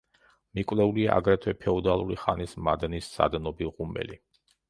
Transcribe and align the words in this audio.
მიკვლეულია 0.59 1.17
აგრეთვე 1.21 1.53
ფეოდალური 1.65 2.17
ხანის 2.23 2.57
მადნის 2.69 3.13
სადნობი 3.19 3.71
ღუმელი. 3.77 4.19